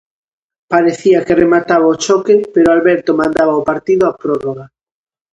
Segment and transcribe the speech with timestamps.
[0.73, 4.65] Parecía que remataba o choque pero Alberto mandaba o partido á prórroga.